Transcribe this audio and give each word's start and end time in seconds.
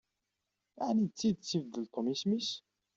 Ɛni 0.87 1.05
d 1.07 1.13
tidet 1.17 1.55
ibeddel 1.57 1.85
Tom 1.93 2.07
isem-is? 2.13 2.49